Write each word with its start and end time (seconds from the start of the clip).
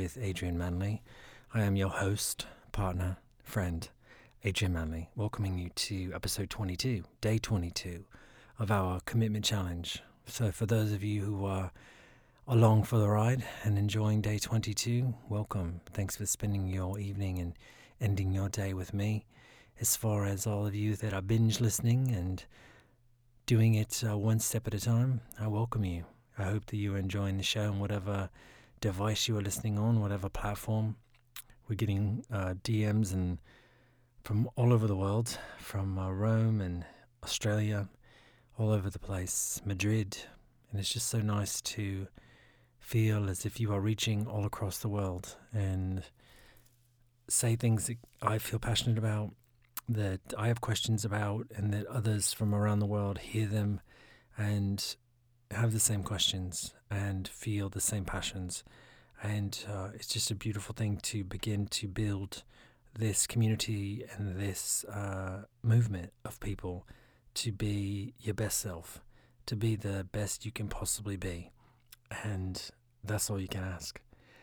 with 0.00 0.16
Adrian 0.16 0.56
Manley. 0.56 1.02
I 1.52 1.60
am 1.60 1.76
your 1.76 1.90
host, 1.90 2.46
partner, 2.72 3.18
friend, 3.42 3.86
Adrian 4.44 4.72
Manley, 4.72 5.10
welcoming 5.14 5.58
you 5.58 5.68
to 5.68 6.10
episode 6.14 6.48
22, 6.48 7.04
day 7.20 7.36
22 7.36 8.06
of 8.58 8.70
our 8.70 9.00
commitment 9.04 9.44
challenge. 9.44 10.02
So, 10.24 10.52
for 10.52 10.64
those 10.64 10.92
of 10.92 11.04
you 11.04 11.20
who 11.20 11.44
are 11.44 11.70
along 12.48 12.84
for 12.84 12.96
the 12.96 13.10
ride 13.10 13.44
and 13.62 13.76
enjoying 13.76 14.22
day 14.22 14.38
22, 14.38 15.12
welcome. 15.28 15.82
Thanks 15.92 16.16
for 16.16 16.24
spending 16.24 16.66
your 16.66 16.98
evening 16.98 17.38
and 17.38 17.52
ending 18.00 18.32
your 18.32 18.48
day 18.48 18.72
with 18.72 18.94
me. 18.94 19.26
As 19.82 19.96
far 19.96 20.24
as 20.24 20.46
all 20.46 20.66
of 20.66 20.74
you 20.74 20.96
that 20.96 21.12
are 21.12 21.20
binge 21.20 21.60
listening 21.60 22.10
and 22.10 22.42
doing 23.44 23.74
it 23.74 24.02
uh, 24.08 24.16
one 24.16 24.38
step 24.38 24.66
at 24.66 24.72
a 24.72 24.80
time, 24.80 25.20
I 25.38 25.48
welcome 25.48 25.84
you. 25.84 26.06
I 26.38 26.44
hope 26.44 26.64
that 26.64 26.78
you 26.78 26.94
are 26.94 26.98
enjoying 26.98 27.36
the 27.36 27.42
show 27.42 27.64
and 27.64 27.82
whatever 27.82 28.30
device 28.80 29.28
you 29.28 29.36
are 29.36 29.42
listening 29.42 29.78
on, 29.78 30.00
whatever 30.00 30.28
platform. 30.28 30.96
We're 31.68 31.76
getting 31.76 32.24
uh, 32.32 32.54
DMs 32.64 33.12
and 33.12 33.38
from 34.24 34.48
all 34.56 34.72
over 34.72 34.86
the 34.86 34.96
world, 34.96 35.38
from 35.58 35.98
uh, 35.98 36.10
Rome 36.10 36.60
and 36.60 36.84
Australia, 37.22 37.88
all 38.58 38.70
over 38.70 38.90
the 38.90 38.98
place, 38.98 39.60
Madrid, 39.64 40.16
and 40.70 40.80
it's 40.80 40.92
just 40.92 41.08
so 41.08 41.20
nice 41.20 41.60
to 41.62 42.06
feel 42.78 43.28
as 43.28 43.46
if 43.46 43.60
you 43.60 43.72
are 43.72 43.80
reaching 43.80 44.26
all 44.26 44.44
across 44.44 44.78
the 44.78 44.88
world 44.88 45.36
and 45.52 46.02
say 47.28 47.56
things 47.56 47.86
that 47.86 47.98
I 48.22 48.38
feel 48.38 48.58
passionate 48.58 48.98
about, 48.98 49.30
that 49.88 50.20
I 50.36 50.48
have 50.48 50.60
questions 50.60 51.04
about, 51.04 51.46
and 51.54 51.72
that 51.72 51.86
others 51.86 52.32
from 52.32 52.54
around 52.54 52.80
the 52.80 52.86
world 52.86 53.18
hear 53.18 53.46
them 53.46 53.80
and 54.36 54.96
have 55.50 55.72
the 55.72 55.80
same 55.80 56.02
questions 56.02 56.74
and 56.90 57.26
feel 57.26 57.68
the 57.68 57.80
same 57.80 58.04
passions. 58.04 58.64
And 59.22 59.58
uh, 59.68 59.88
it's 59.94 60.06
just 60.06 60.30
a 60.30 60.34
beautiful 60.34 60.74
thing 60.74 60.98
to 61.02 61.24
begin 61.24 61.66
to 61.66 61.88
build 61.88 62.42
this 62.98 63.26
community 63.26 64.04
and 64.12 64.36
this 64.36 64.84
uh, 64.84 65.44
movement 65.62 66.12
of 66.24 66.40
people 66.40 66.86
to 67.34 67.52
be 67.52 68.14
your 68.18 68.34
best 68.34 68.58
self, 68.58 69.00
to 69.46 69.56
be 69.56 69.76
the 69.76 70.06
best 70.12 70.44
you 70.44 70.50
can 70.50 70.68
possibly 70.68 71.16
be. 71.16 71.50
And 72.24 72.70
that's 73.04 73.30
all 73.30 73.40
you 73.40 73.48
can 73.48 73.62
ask. 73.62 74.00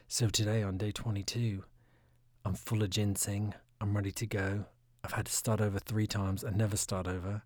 So 0.08 0.30
today 0.30 0.64
on 0.64 0.78
day 0.78 0.92
22, 0.92 1.64
I'm 2.46 2.54
full 2.54 2.84
of 2.84 2.90
ginseng. 2.90 3.54
I'm 3.82 3.96
ready 3.96 4.12
to 4.12 4.26
go. 4.26 4.66
I've 5.04 5.12
had 5.12 5.26
to 5.26 5.34
start 5.34 5.60
over 5.60 5.80
three 5.80 6.08
times. 6.08 6.44
I 6.44 6.50
never 6.52 6.78
start 6.78 7.08
over, 7.08 7.42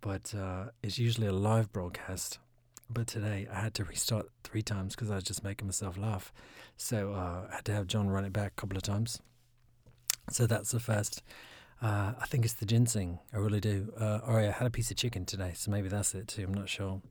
but 0.00 0.32
uh, 0.34 0.66
it's 0.82 0.98
usually 0.98 1.26
a 1.26 1.32
live 1.32 1.72
broadcast. 1.72 2.38
But 2.90 3.06
today 3.06 3.48
I 3.52 3.60
had 3.60 3.74
to 3.74 3.84
restart 3.84 4.26
three 4.42 4.62
times 4.62 4.94
because 4.94 5.10
I 5.10 5.16
was 5.16 5.24
just 5.24 5.42
making 5.42 5.66
myself 5.66 5.96
laugh. 5.96 6.32
So 6.76 7.12
uh, 7.12 7.48
I 7.50 7.56
had 7.56 7.64
to 7.66 7.72
have 7.72 7.86
John 7.86 8.08
run 8.08 8.24
it 8.24 8.32
back 8.32 8.52
a 8.52 8.60
couple 8.60 8.76
of 8.76 8.82
times. 8.82 9.20
So 10.30 10.46
that's 10.46 10.70
the 10.70 10.80
first. 10.80 11.22
Uh, 11.82 12.12
I 12.20 12.26
think 12.26 12.44
it's 12.44 12.54
the 12.54 12.66
ginseng. 12.66 13.18
I 13.32 13.38
really 13.38 13.60
do. 13.60 13.92
Uh, 13.98 14.20
oh, 14.26 14.38
yeah, 14.38 14.48
I 14.48 14.52
had 14.52 14.66
a 14.66 14.70
piece 14.70 14.90
of 14.90 14.96
chicken 14.96 15.24
today, 15.24 15.52
so 15.54 15.70
maybe 15.70 15.88
that's 15.88 16.14
it 16.14 16.28
too. 16.28 16.44
I'm 16.44 16.54
not 16.54 16.68
sure. 16.68 17.02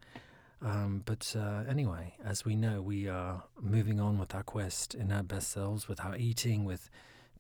Um, 0.64 1.04
but 1.06 1.36
uh, 1.38 1.64
anyway, 1.70 2.16
as 2.24 2.46
we 2.46 2.56
know, 2.56 2.82
we 2.82 3.08
are 3.08 3.44
moving 3.62 4.00
on 4.00 4.18
with 4.18 4.34
our 4.34 4.44
quest 4.44 4.96
in 4.96 5.12
our 5.12 5.24
best 5.24 5.52
selves, 5.52 5.88
with 5.88 6.00
our 6.00 6.16
eating, 6.16 6.64
with 6.64 6.90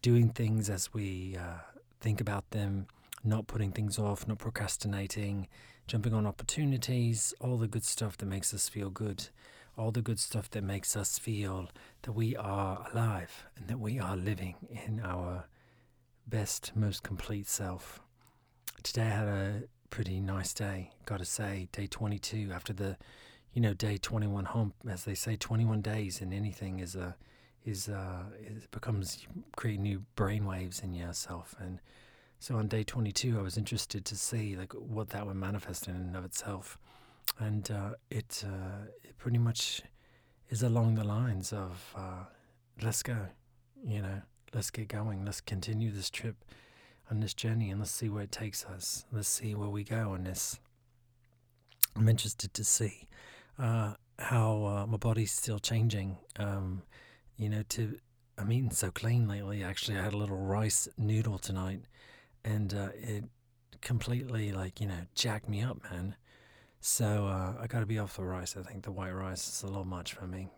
doing 0.02 0.29
things 0.29 0.69
as 0.69 0.94
we 0.94 1.38
uh, 1.40 1.59
think 2.02 2.19
about 2.19 2.50
them, 2.52 2.88
not 3.24 3.47
putting 3.47 3.72
things 3.72 3.97
off, 3.97 4.28
not 4.28 4.40
procrastinating, 4.40 5.47
jumping 5.88 6.14
on 6.14 6.26
opportunities, 6.26 7.34
all 7.40 7.58
the 7.58 7.68
good 7.68 7.84
stuff 7.84 8.18
that 8.18 8.26
makes 8.26 8.54
us 8.54 8.70
feel 8.70 8.90
good, 8.90 9.28
all 9.78 9.92
the 9.92 10.02
good 10.02 10.20
stuff 10.20 10.50
that 10.52 10.64
makes 10.64 10.96
us 10.96 11.20
feel 11.20 11.70
that 12.04 12.14
we 12.14 12.36
are 12.36 12.88
alive 12.92 13.48
and 13.58 13.68
that 13.68 13.80
we 13.80 14.00
are 14.00 14.16
living 14.16 14.56
in 14.70 15.02
our 15.04 15.46
best, 16.28 16.72
most 16.76 17.04
complete 17.04 17.48
self. 17.48 18.02
Today 18.82 19.04
I 19.04 19.10
had 19.10 19.28
a 19.28 19.64
pretty 19.90 20.20
nice 20.20 20.54
day, 20.54 20.92
gotta 21.06 21.26
say, 21.26 21.68
day 21.72 21.88
22 21.88 22.52
after 22.54 22.74
the, 22.74 22.98
you 23.54 23.62
know, 23.62 23.74
day 23.74 23.98
21 23.98 24.46
hump, 24.46 24.76
as 24.90 25.06
they 25.06 25.16
say, 25.16 25.36
21 25.36 25.82
days 25.82 26.22
in 26.22 26.34
anything 26.34 26.80
is 26.80 26.96
a, 26.96 27.16
is, 27.66 27.90
uh, 27.90 28.24
it 28.40 28.70
becomes, 28.72 29.26
create 29.56 29.80
new 29.80 30.04
brain 30.16 30.46
waves 30.46 30.80
in 30.82 30.94
yourself. 30.94 31.56
And 31.60 31.80
so 32.44 32.58
on 32.58 32.68
day 32.68 32.84
22, 32.84 33.40
I 33.40 33.42
was 33.42 33.58
interested 33.58 34.04
to 34.04 34.18
see 34.18 34.58
like 34.58 34.74
what 34.74 35.12
that 35.12 35.26
would 35.26 35.38
manifest 35.38 35.88
in 35.88 35.96
and 35.96 36.14
of 36.14 36.26
itself. 36.26 36.78
And 37.40 37.72
uh, 37.72 37.92
it, 38.12 38.44
uh, 38.46 38.88
it 39.02 39.18
pretty 39.18 39.38
much 39.38 39.81
is 40.50 40.62
along 40.62 40.96
the 40.96 41.06
lines 41.06 41.53
of, 41.53 41.94
uh, 41.96 42.26
let's 42.82 43.02
go, 43.02 43.16
you 43.88 44.02
know, 44.02 44.22
let's 44.53 44.72
get 44.72 44.90
going. 44.90 45.24
Let's 45.24 45.40
continue 45.40 45.90
this 45.90 46.09
trip 46.09 46.36
on 47.09 47.22
this 47.22 47.34
journey 47.34 47.70
and 47.70 47.80
let's 47.80 47.92
see 47.92 48.09
where 48.09 48.24
it 48.24 48.32
takes 48.34 48.66
us. 48.66 49.06
Let's 49.09 49.30
see 49.30 49.56
where 49.56 49.70
we 49.70 49.86
go 49.86 50.12
on 50.12 50.26
this. 50.26 50.59
I'm 51.96 52.09
interested 52.09 52.53
to 52.56 52.66
see 52.66 53.08
uh, 53.58 53.94
how 54.20 54.66
uh, 54.66 54.86
my 54.86 54.98
body's 54.98 55.32
still 55.32 55.59
changing. 55.59 56.18
Um, 56.38 56.82
you 57.38 57.48
know, 57.48 57.64
to 57.70 57.98
I'm 58.38 58.52
eating 58.52 58.72
so 58.72 58.92
clean 58.92 59.30
lately. 59.30 59.64
Actually, 59.64 59.98
I 59.98 60.03
had 60.03 60.14
a 60.14 60.18
little 60.18 60.36
rice 60.36 60.90
noodle 60.98 61.38
tonight, 61.38 61.84
and 62.44 62.74
uh, 62.74 62.90
it 62.96 63.26
completely 63.81 64.52
like 64.52 64.80
you 64.80 64.88
know 64.88 65.06
jacked 65.16 65.50
me 65.50 65.62
up, 65.62 65.78
man. 65.92 66.16
So 66.80 67.28
uh, 67.28 67.54
I 67.62 67.68
got 67.68 67.80
to 67.80 67.86
be 67.86 67.98
off 68.00 68.18
the 68.18 68.24
rice. 68.24 68.56
I 68.58 68.64
think 68.64 68.84
the 68.84 68.92
white 68.92 69.14
rice 69.14 69.48
is 69.48 69.64
a 69.64 69.68
little 69.68 69.86
much 69.86 70.14
for 70.14 70.28
me. 70.28 70.50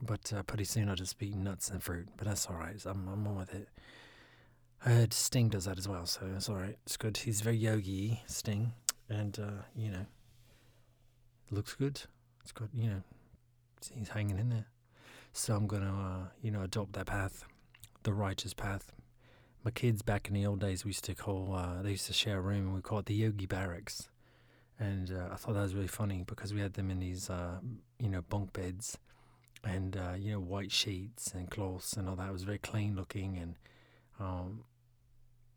But 0.00 0.32
uh, 0.32 0.42
pretty 0.44 0.64
soon 0.64 0.88
I'll 0.88 0.94
just 0.94 1.18
be 1.18 1.32
nuts 1.32 1.68
and 1.70 1.82
fruit. 1.82 2.08
But 2.16 2.28
that's 2.28 2.46
all 2.46 2.56
right. 2.56 2.76
I'm, 2.86 3.08
I'm 3.08 3.26
on 3.26 3.36
with 3.36 3.54
it. 3.54 3.68
I 4.84 4.90
heard 4.90 5.12
Sting 5.12 5.48
does 5.48 5.64
that 5.64 5.78
as 5.78 5.88
well, 5.88 6.06
so 6.06 6.20
it's 6.36 6.48
all 6.48 6.56
right. 6.56 6.76
It's 6.84 6.96
good. 6.96 7.16
He's 7.16 7.40
very 7.40 7.56
yogi, 7.56 8.22
Sting, 8.26 8.72
and 9.08 9.38
uh, 9.38 9.62
you 9.74 9.90
know, 9.90 10.06
looks 11.50 11.74
good. 11.74 12.02
It's 12.42 12.52
good. 12.52 12.68
You 12.74 12.90
know, 12.90 13.02
he's 13.94 14.10
hanging 14.10 14.38
in 14.38 14.50
there. 14.50 14.66
So 15.32 15.56
I'm 15.56 15.66
gonna, 15.66 15.86
uh, 15.86 16.28
you 16.42 16.50
know, 16.50 16.62
adopt 16.62 16.92
that 16.92 17.06
path, 17.06 17.44
the 18.02 18.12
righteous 18.12 18.54
path. 18.54 18.92
My 19.64 19.70
kids 19.70 20.02
back 20.02 20.28
in 20.28 20.34
the 20.34 20.44
old 20.44 20.60
days, 20.60 20.84
we 20.84 20.90
used 20.90 21.04
to 21.04 21.14
call. 21.14 21.54
Uh, 21.54 21.80
they 21.80 21.92
used 21.92 22.06
to 22.08 22.12
share 22.12 22.36
a 22.36 22.40
room, 22.42 22.66
and 22.66 22.74
we 22.74 22.82
called 22.82 23.00
it 23.00 23.06
the 23.06 23.14
Yogi 23.14 23.46
Barracks. 23.46 24.10
And 24.78 25.10
uh, 25.10 25.32
I 25.32 25.36
thought 25.36 25.54
that 25.54 25.62
was 25.62 25.74
really 25.74 25.86
funny 25.86 26.22
because 26.26 26.52
we 26.52 26.60
had 26.60 26.74
them 26.74 26.90
in 26.90 26.98
these, 26.98 27.30
uh, 27.30 27.60
you 27.98 28.10
know, 28.10 28.20
bunk 28.20 28.52
beds 28.52 28.98
and 29.64 29.96
uh, 29.96 30.12
you 30.18 30.32
know 30.32 30.40
white 30.40 30.70
sheets 30.70 31.32
and 31.32 31.50
cloths 31.50 31.94
and 31.94 32.10
all 32.10 32.16
that. 32.16 32.28
It 32.28 32.32
was 32.32 32.42
very 32.42 32.58
clean 32.58 32.94
looking, 32.94 33.38
and 33.38 33.54
um, 34.20 34.64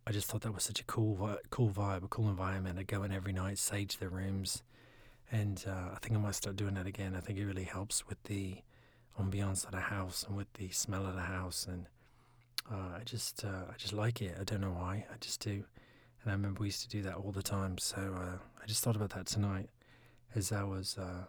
I 0.05 0.13
just 0.13 0.27
thought 0.27 0.41
that 0.43 0.53
was 0.53 0.63
such 0.63 0.79
a 0.79 0.85
cool, 0.85 1.37
cool 1.49 1.69
vibe, 1.69 2.05
a 2.05 2.07
cool 2.07 2.29
environment. 2.29 2.79
I 2.79 2.83
go 2.83 3.03
in 3.03 3.11
every 3.11 3.33
night, 3.33 3.57
sage 3.57 3.97
the 3.97 4.07
rooms, 4.07 4.63
and 5.29 5.65
uh, 5.67 5.95
I 5.95 5.97
think 6.01 6.15
I 6.15 6.19
might 6.19 6.35
start 6.35 6.55
doing 6.55 6.75
that 6.75 6.87
again. 6.87 7.13
I 7.13 7.19
think 7.19 7.39
it 7.39 7.45
really 7.45 7.65
helps 7.65 8.07
with 8.07 8.23
the 8.23 8.59
ambiance 9.19 9.65
of 9.65 9.71
the 9.71 9.81
house 9.81 10.23
and 10.25 10.37
with 10.37 10.53
the 10.53 10.69
smell 10.69 11.05
of 11.05 11.15
the 11.15 11.21
house, 11.21 11.67
and 11.69 11.87
uh, 12.71 12.97
I 12.99 13.03
just, 13.05 13.43
uh, 13.45 13.65
I 13.69 13.77
just 13.77 13.93
like 13.93 14.21
it. 14.21 14.35
I 14.39 14.43
don't 14.43 14.61
know 14.61 14.71
why, 14.71 15.05
I 15.11 15.17
just 15.19 15.41
do. 15.41 15.63
And 16.21 16.31
I 16.31 16.31
remember 16.31 16.61
we 16.61 16.67
used 16.67 16.81
to 16.83 16.89
do 16.89 17.01
that 17.03 17.15
all 17.15 17.31
the 17.31 17.43
time. 17.43 17.77
So 17.77 17.97
uh, 17.97 18.37
I 18.61 18.65
just 18.65 18.83
thought 18.83 18.95
about 18.95 19.11
that 19.11 19.27
tonight 19.27 19.69
as 20.35 20.51
I 20.51 20.63
was 20.63 20.97
uh, 20.97 21.25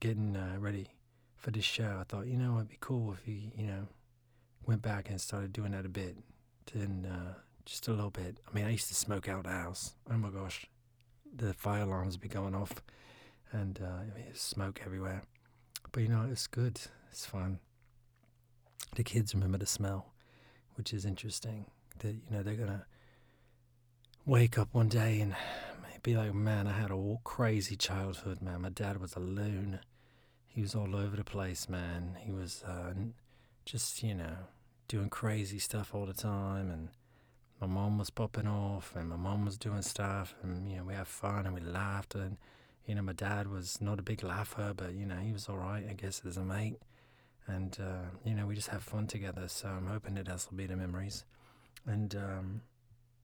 getting 0.00 0.36
ready 0.58 0.88
for 1.36 1.50
this 1.50 1.64
show, 1.64 1.98
I 2.00 2.04
thought, 2.04 2.26
you 2.26 2.36
know, 2.36 2.56
it'd 2.56 2.68
be 2.68 2.78
cool 2.80 3.12
if 3.12 3.28
you, 3.28 3.52
you 3.56 3.66
know, 3.66 3.86
went 4.66 4.82
back 4.82 5.08
and 5.10 5.20
started 5.20 5.52
doing 5.52 5.72
that 5.72 5.86
a 5.86 5.88
bit. 5.88 6.16
Uh, 6.74 7.34
just 7.64 7.86
a 7.86 7.92
little 7.92 8.10
bit. 8.10 8.38
I 8.48 8.54
mean, 8.54 8.64
I 8.64 8.70
used 8.70 8.88
to 8.88 8.94
smoke 8.94 9.28
out 9.28 9.44
the 9.44 9.50
house. 9.50 9.94
Oh 10.10 10.16
my 10.16 10.30
gosh, 10.30 10.66
the 11.34 11.52
fire 11.52 11.82
alarms 11.82 12.14
would 12.14 12.20
be 12.20 12.28
going 12.28 12.54
off, 12.54 12.74
and 13.52 13.78
uh, 13.80 13.86
I 13.86 14.18
mean, 14.18 14.34
smoke 14.34 14.80
everywhere. 14.84 15.22
But 15.92 16.02
you 16.02 16.08
know, 16.08 16.26
it's 16.30 16.46
good. 16.46 16.80
It's 17.10 17.24
fun. 17.26 17.60
The 18.96 19.04
kids 19.04 19.34
remember 19.34 19.58
the 19.58 19.66
smell, 19.66 20.12
which 20.76 20.92
is 20.92 21.04
interesting. 21.04 21.66
That 22.00 22.12
you 22.12 22.30
know 22.30 22.42
they're 22.42 22.54
gonna 22.54 22.86
wake 24.24 24.58
up 24.58 24.68
one 24.72 24.88
day 24.88 25.20
and 25.20 25.34
be 26.02 26.16
like, 26.16 26.34
"Man, 26.34 26.66
I 26.66 26.72
had 26.72 26.90
a 26.90 27.16
crazy 27.24 27.76
childhood. 27.76 28.40
Man, 28.40 28.62
my 28.62 28.70
dad 28.70 29.00
was 29.00 29.14
a 29.16 29.20
loon." 29.20 29.80
he 30.56 30.62
was 30.62 30.74
all 30.74 30.96
over 30.96 31.16
the 31.16 31.22
place, 31.22 31.68
man. 31.68 32.16
He 32.18 32.32
was 32.32 32.64
uh, 32.66 32.94
just, 33.66 34.02
you 34.02 34.14
know, 34.14 34.36
doing 34.88 35.10
crazy 35.10 35.58
stuff 35.58 35.94
all 35.94 36.06
the 36.06 36.14
time. 36.14 36.70
And 36.70 36.88
my 37.60 37.66
mom 37.66 37.98
was 37.98 38.08
popping 38.08 38.46
off, 38.46 38.96
and 38.96 39.10
my 39.10 39.16
mom 39.16 39.44
was 39.44 39.58
doing 39.58 39.82
stuff. 39.82 40.34
And, 40.42 40.66
you 40.66 40.78
know, 40.78 40.84
we 40.84 40.94
had 40.94 41.08
fun 41.08 41.44
and 41.44 41.54
we 41.54 41.60
laughed. 41.60 42.14
And, 42.14 42.38
you 42.86 42.94
know, 42.94 43.02
my 43.02 43.12
dad 43.12 43.48
was 43.48 43.82
not 43.82 43.98
a 43.98 44.02
big 44.02 44.24
laugher, 44.24 44.72
but, 44.74 44.94
you 44.94 45.04
know, 45.04 45.16
he 45.16 45.30
was 45.30 45.46
all 45.46 45.58
right, 45.58 45.84
I 45.86 45.92
guess, 45.92 46.22
as 46.26 46.38
a 46.38 46.42
mate. 46.42 46.78
And, 47.48 47.76
uh, 47.80 48.08
you 48.24 48.34
know, 48.34 48.46
we 48.46 48.54
just 48.54 48.68
have 48.68 48.82
fun 48.82 49.06
together. 49.06 49.48
So 49.48 49.68
I'm 49.68 49.86
hoping 49.86 50.14
that 50.14 50.26
that'll 50.26 50.56
be 50.56 50.66
the 50.66 50.76
memories. 50.76 51.24
And 51.86 52.14
um, 52.16 52.60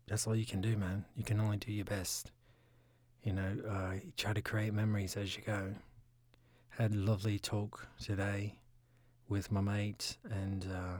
that's 0.06 0.26
all 0.26 0.36
you 0.36 0.46
can 0.46 0.60
do, 0.60 0.76
man. 0.76 1.04
You 1.16 1.24
can 1.24 1.40
only 1.40 1.56
do 1.56 1.72
your 1.72 1.84
best. 1.84 2.30
You 3.24 3.32
know, 3.32 3.56
uh, 3.68 3.94
try 4.16 4.32
to 4.32 4.42
create 4.42 4.72
memories 4.72 5.16
as 5.16 5.36
you 5.36 5.42
go 5.44 5.74
had 6.78 6.92
a 6.92 6.96
lovely 6.96 7.38
talk 7.38 7.86
today 8.02 8.58
with 9.28 9.52
my 9.52 9.60
mate, 9.60 10.16
and 10.30 10.66
uh, 10.74 10.96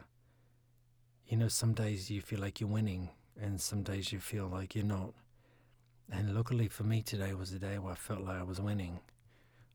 you 1.26 1.36
know, 1.36 1.48
some 1.48 1.72
days 1.72 2.10
you 2.10 2.20
feel 2.20 2.40
like 2.40 2.60
you're 2.60 2.68
winning, 2.68 3.08
and 3.40 3.58
some 3.58 3.82
days 3.82 4.12
you 4.12 4.18
feel 4.20 4.46
like 4.46 4.74
you're 4.74 4.84
not. 4.84 5.14
And 6.10 6.34
luckily 6.34 6.68
for 6.68 6.82
me, 6.82 7.00
today 7.00 7.32
was 7.32 7.52
the 7.52 7.58
day 7.58 7.78
where 7.78 7.92
I 7.92 7.96
felt 7.96 8.20
like 8.20 8.38
I 8.38 8.42
was 8.42 8.60
winning. 8.60 9.00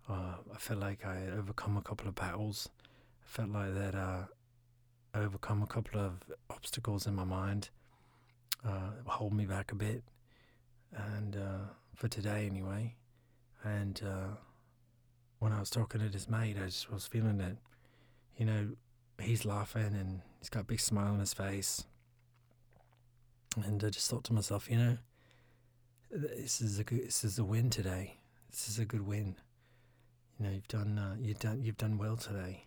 Uh, 0.08 0.36
I 0.54 0.58
felt 0.60 0.80
like 0.80 1.04
I 1.04 1.16
had 1.16 1.34
overcome 1.34 1.78
a 1.78 1.82
couple 1.82 2.08
of 2.08 2.14
battles. 2.14 2.70
Felt 3.28 3.50
like 3.50 3.76
that 3.76 3.94
uh, 3.94 4.24
overcome 5.14 5.62
a 5.62 5.68
couple 5.68 6.00
of 6.00 6.24
obstacles 6.50 7.06
in 7.06 7.14
my 7.14 7.26
mind, 7.26 7.70
uh, 8.66 8.92
hold 9.06 9.34
me 9.34 9.46
back 9.46 9.72
a 9.72 9.76
bit, 9.76 10.02
and 10.96 11.36
uh, 11.36 11.68
for 11.94 12.08
today 12.08 12.48
anyway. 12.48 12.96
And 13.64 14.02
uh, 14.04 14.38
when 15.40 15.52
I 15.52 15.60
was 15.60 15.70
talking 15.70 16.00
to 16.00 16.08
this 16.08 16.30
mate, 16.30 16.56
I 16.58 16.66
just 16.66 16.90
was 16.92 17.06
feeling 17.06 17.38
that, 17.40 17.58
you 18.38 18.46
know, 18.46 18.70
he's 19.20 19.44
laughing 19.46 19.94
and 19.94 20.22
he's 20.40 20.50
got 20.50 20.62
a 20.62 20.66
big 20.66 20.80
smile 20.80 21.12
on 21.12 21.20
his 21.20 21.34
face. 21.34 21.84
And 23.58 23.84
I 23.84 23.90
just 23.90 24.10
thought 24.10 24.24
to 24.26 24.34
myself, 24.34 24.70
you 24.72 24.78
know, 24.78 24.98
this 26.10 26.62
is 26.62 26.80
a 26.80 26.84
good, 26.86 27.06
this 27.08 27.26
is 27.26 27.38
a 27.38 27.44
win 27.44 27.70
today. 27.70 28.18
This 28.50 28.70
is 28.70 28.80
a 28.80 28.86
good 28.86 29.06
win. 29.06 29.36
You 30.40 30.46
know, 30.46 30.52
you've 30.54 30.68
done, 30.70 30.98
uh, 30.98 31.16
you've 31.20 31.40
done, 31.40 31.62
you've 31.62 31.78
done 31.78 31.98
well 31.98 32.16
today. 32.16 32.67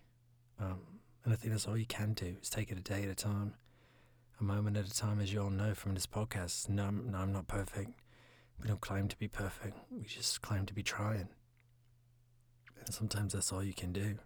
Um, 0.61 0.81
and 1.25 1.33
I 1.33 1.37
think 1.37 1.53
that's 1.53 1.67
all 1.67 1.77
you 1.77 1.87
can 1.87 2.13
do 2.13 2.37
is 2.41 2.51
take 2.51 2.71
it 2.71 2.79
a 2.79 2.83
day 2.83 3.03
at 3.03 3.09
a 3.09 3.15
time, 3.15 3.55
a 4.41 4.45
moment 4.45 4.77
at 4.77 4.87
a 4.87 4.95
time, 4.95 5.21
as 5.21 5.33
you 5.33 5.43
all 5.43 5.51
know 5.51 5.75
from 5.75 5.95
this 5.95 6.07
podcast. 6.07 6.69
No, 6.69 6.85
I'm, 6.85 7.11
no, 7.11 7.19
I'm 7.19 7.33
not 7.33 7.47
perfect. 7.47 7.93
We 8.61 8.69
don't 8.69 8.81
claim 8.81 9.09
to 9.09 9.17
be 9.17 9.29
perfect. 9.29 9.77
We 9.91 10.05
just 10.05 10.43
claim 10.43 10.67
to 10.67 10.75
be 10.75 10.83
trying. 10.83 11.29
And 12.85 12.95
sometimes 12.95 13.33
that's 13.33 13.53
all 13.53 13.63
you 13.63 13.73
can 13.73 13.93
do 13.93 14.19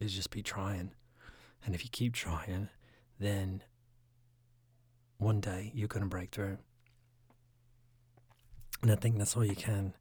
is 0.00 0.14
just 0.14 0.30
be 0.30 0.42
trying. 0.42 0.92
And 1.64 1.74
if 1.74 1.84
you 1.84 1.90
keep 1.90 2.14
trying, 2.14 2.68
then 3.18 3.62
one 5.18 5.40
day 5.40 5.72
you're 5.74 5.88
going 5.88 6.02
to 6.04 6.08
break 6.08 6.30
through. 6.30 6.58
And 8.82 8.90
I 8.92 8.94
think 8.94 9.18
that's 9.18 9.36
all 9.36 9.44
you 9.44 9.56
can 9.56 9.94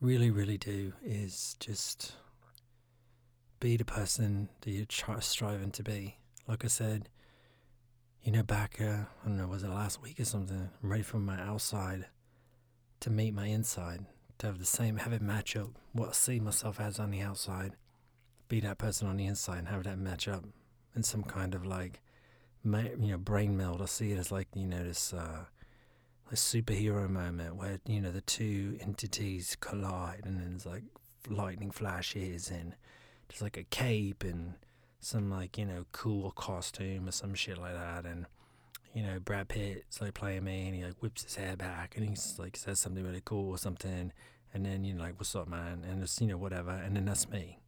really, 0.00 0.30
really 0.30 0.58
do 0.58 0.92
is 1.04 1.56
just 1.60 2.12
be 3.60 3.76
the 3.76 3.84
person 3.84 4.48
that 4.60 4.70
you're 4.70 4.86
try- 4.86 5.20
striving 5.20 5.70
to 5.72 5.82
be. 5.82 6.18
Like 6.46 6.64
I 6.64 6.68
said, 6.68 7.08
you 8.22 8.32
know, 8.32 8.42
back, 8.42 8.80
uh, 8.80 8.84
I 9.22 9.26
don't 9.26 9.36
know, 9.36 9.46
was 9.46 9.62
it 9.62 9.68
last 9.68 10.02
week 10.02 10.20
or 10.20 10.24
something? 10.24 10.70
I'm 10.82 10.90
ready 10.90 11.02
for 11.02 11.18
my 11.18 11.40
outside 11.40 12.06
to 13.00 13.10
meet 13.10 13.34
my 13.34 13.46
inside, 13.46 14.06
to 14.38 14.46
have 14.46 14.58
the 14.58 14.64
same, 14.64 14.98
have 14.98 15.12
it 15.12 15.22
match 15.22 15.56
up 15.56 15.70
what 15.92 16.10
I 16.10 16.12
see 16.12 16.40
myself 16.40 16.80
as 16.80 16.98
on 16.98 17.10
the 17.10 17.20
outside, 17.20 17.72
be 18.48 18.60
that 18.60 18.78
person 18.78 19.08
on 19.08 19.16
the 19.16 19.26
inside 19.26 19.58
and 19.58 19.68
have 19.68 19.84
that 19.84 19.98
match 19.98 20.28
up 20.28 20.44
in 20.96 21.02
some 21.02 21.22
kind 21.22 21.54
of 21.54 21.64
like, 21.64 22.00
you 22.64 22.96
know, 22.96 23.18
brain 23.18 23.56
meld. 23.56 23.82
I 23.82 23.86
see 23.86 24.12
it 24.12 24.18
as 24.18 24.32
like, 24.32 24.48
you 24.54 24.66
know, 24.66 24.82
this, 24.82 25.12
uh, 25.12 25.44
a 26.30 26.34
superhero 26.34 27.08
moment 27.08 27.56
where 27.56 27.80
you 27.86 28.00
know 28.00 28.10
the 28.10 28.20
two 28.20 28.78
entities 28.82 29.56
collide 29.60 30.22
and 30.24 30.38
then 30.38 30.50
there's 30.50 30.66
like 30.66 30.82
lightning 31.28 31.70
flashes 31.70 32.50
and 32.50 32.74
there's 33.28 33.42
like 33.42 33.56
a 33.56 33.64
cape 33.64 34.24
and 34.24 34.54
some 35.00 35.30
like 35.30 35.56
you 35.58 35.64
know 35.64 35.84
cool 35.92 36.30
costume 36.32 37.08
or 37.08 37.12
some 37.12 37.34
shit 37.34 37.58
like 37.58 37.74
that 37.74 38.04
and 38.04 38.26
you 38.94 39.02
know 39.02 39.18
Brad 39.20 39.48
Pitt's 39.48 40.00
like 40.00 40.14
playing 40.14 40.44
me 40.44 40.66
and 40.66 40.74
he 40.74 40.84
like 40.84 41.00
whips 41.00 41.22
his 41.22 41.36
hair 41.36 41.56
back 41.56 41.96
and 41.96 42.08
he's 42.08 42.36
like 42.38 42.56
says 42.56 42.80
something 42.80 43.04
really 43.04 43.22
cool 43.24 43.50
or 43.50 43.58
something 43.58 44.12
and 44.52 44.66
then 44.66 44.84
you 44.84 44.94
know 44.94 45.02
like 45.02 45.14
what's 45.18 45.36
up 45.36 45.48
man 45.48 45.84
and 45.88 46.02
it's 46.02 46.20
you 46.20 46.26
know 46.26 46.38
whatever 46.38 46.70
and 46.70 46.96
then 46.96 47.04
that's 47.04 47.28
me 47.28 47.60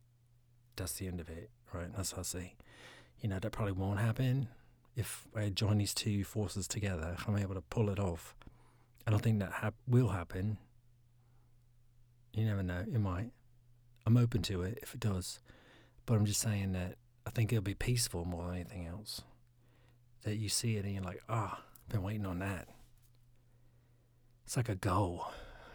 that's 0.77 0.95
the 0.95 1.07
end 1.07 1.21
of 1.21 1.29
it 1.29 1.51
right 1.73 1.95
that's 1.95 2.13
how 2.13 2.21
I 2.21 2.23
see 2.23 2.55
you 3.21 3.29
know 3.29 3.39
that 3.39 3.53
probably 3.53 3.73
won't 3.73 4.01
happen 4.01 4.49
if 4.97 5.29
I 5.37 5.51
join 5.51 5.79
these 5.79 5.95
two 5.95 6.25
forces 6.25 6.67
together 6.67 7.15
if 7.17 7.29
I'm 7.29 7.37
able 7.37 7.55
to 7.55 7.61
pull 7.61 7.91
it 7.91 8.01
off 8.01 8.35
I 9.06 9.11
don't 9.11 9.23
think 9.23 9.41
that 9.41 9.53
hap- 9.53 9.75
will 9.89 10.09
happen. 10.09 10.59
You 12.33 12.45
never 12.45 12.63
know. 12.63 12.81
It 12.81 13.01
might. 13.01 13.31
I'm 14.11 14.17
open 14.17 14.43
to 14.43 14.62
it 14.62 14.79
if 14.83 14.95
it 14.95 15.01
does. 15.01 15.41
But 16.07 16.15
I'm 16.15 16.27
just 16.27 16.41
saying 16.41 16.73
that 16.73 16.97
I 17.27 17.31
think 17.31 17.53
it'll 17.53 17.62
be 17.62 17.75
peaceful 17.75 18.25
more 18.25 18.47
than 18.47 18.57
anything 18.57 18.87
else. 18.87 19.23
That 20.23 20.37
you 20.37 20.49
see 20.49 20.77
it 20.77 20.85
and 20.85 20.95
you're 20.95 21.05
like, 21.05 21.23
ah, 21.29 21.59
oh, 21.59 21.65
I've 21.85 21.89
been 21.89 22.03
waiting 22.03 22.27
on 22.27 22.41
that. 22.41 22.69
It's 24.45 24.57
like 24.57 24.69
a 24.69 24.75
goal, 24.75 25.31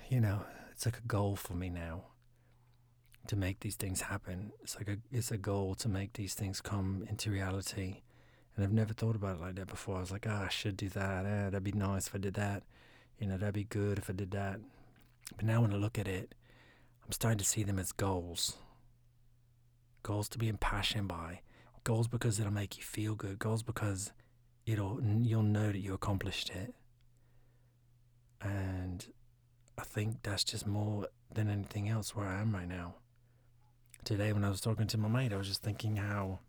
you 0.10 0.20
know. 0.20 0.42
It's 0.72 0.86
like 0.86 0.98
a 0.98 1.08
goal 1.08 1.38
for 1.38 1.54
me 1.54 1.70
now 1.70 2.04
to 3.28 3.38
make 3.38 3.62
these 3.62 3.76
things 3.76 4.02
happen. 4.02 4.52
It's 4.62 4.76
like 4.76 4.90
a 4.90 4.98
it's 5.12 5.31
a 5.31 5.38
goal 5.38 5.74
to 5.76 5.88
make 5.88 6.14
these 6.14 6.34
things 6.34 6.60
come 6.60 7.06
into 7.10 7.31
reality. 7.31 8.02
And 8.56 8.66
I've 8.66 8.74
never 8.74 8.94
thought 8.94 9.16
about 9.16 9.38
it 9.38 9.42
like 9.42 9.56
that 9.56 9.68
before. 9.68 9.98
I 9.98 10.02
was 10.02 10.12
like, 10.12 10.28
ah, 10.30 10.42
oh, 10.42 10.46
I 10.46 10.50
should 10.50 10.76
do 10.76 10.90
that. 10.90 11.26
Eh, 11.26 11.44
that'd 11.46 11.64
be 11.64 11.72
nice 11.72 12.08
if 12.08 12.16
I 12.16 12.18
did 12.18 12.34
that 12.36 12.64
you 13.20 13.28
know, 13.28 13.38
that'd 13.38 13.54
be 13.54 13.64
good 13.64 13.98
if 13.98 14.10
I 14.10 14.14
did 14.14 14.31
that. 14.31 14.60
But 15.36 15.46
now 15.46 15.62
when 15.62 15.74
I 15.74 15.78
look 15.78 15.98
at 15.98 16.08
it, 16.08 16.36
I'm 17.06 17.12
starting 17.12 17.38
to 17.38 17.46
see 17.46 17.63
them 17.63 17.80
as 17.80 17.92
goals. 17.92 18.57
Goals 20.04 20.28
to 20.30 20.38
be 20.38 20.48
impassioned 20.48 21.07
by. 21.07 21.42
Goals 21.84 22.07
because 22.07 22.40
it'll 22.40 22.54
make 22.54 22.78
you 22.78 22.84
feel 22.84 23.16
good. 23.16 23.38
Goals 23.38 23.62
because 23.62 24.12
it'll 24.66 25.00
you'll 25.22 25.44
know 25.44 25.72
that 25.72 25.80
you 25.80 25.94
accomplished 25.94 26.50
it. 26.50 26.74
And 28.42 29.06
I 29.78 29.84
think 29.84 30.24
that's 30.24 30.44
just 30.44 30.66
more 30.66 31.07
than 31.31 31.50
anything 31.50 31.90
else 31.90 32.16
where 32.16 32.28
I 32.28 32.42
am 32.42 32.54
right 32.54 32.68
now. 32.68 32.96
Today 34.04 34.34
when 34.34 34.44
I 34.44 34.50
was 34.50 34.62
talking 34.62 34.88
to 34.88 34.98
my 34.98 35.07
mate, 35.07 35.34
I 35.34 35.38
was 35.38 35.48
just 35.48 35.62
thinking 35.62 35.98
how 35.98 36.40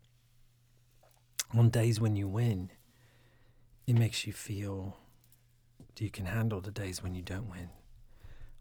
on 1.53 1.69
days 1.69 1.99
when 1.99 2.15
you 2.15 2.27
win, 2.27 2.71
it 3.85 3.93
makes 3.93 4.25
you 4.25 4.33
feel 4.33 4.97
you 5.99 6.09
can 6.09 6.25
handle 6.25 6.61
the 6.61 6.71
days 6.71 7.01
when 7.01 7.15
you 7.15 7.21
don't 7.21 7.49
win. 7.49 7.69